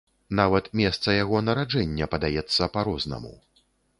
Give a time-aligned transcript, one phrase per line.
[0.37, 3.33] Нават месца яго нараджэння падаецца па-рознаму.